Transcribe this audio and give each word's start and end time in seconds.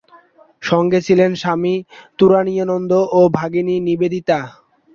সঙ্গে 0.63 0.99
ছিলেন 1.01 1.31
স্বামী 1.35 1.75
তুরীয়ানন্দ 2.19 2.91
ও 3.11 3.21
ভগিনী 3.37 3.75
নিবেদিতা। 3.87 4.39